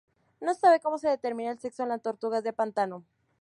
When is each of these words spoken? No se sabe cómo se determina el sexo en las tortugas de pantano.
No 0.39 0.55
se 0.55 0.61
sabe 0.61 0.79
cómo 0.79 0.97
se 0.97 1.09
determina 1.09 1.51
el 1.51 1.59
sexo 1.59 1.83
en 1.83 1.89
las 1.89 2.01
tortugas 2.01 2.43
de 2.43 2.53
pantano. 2.53 3.05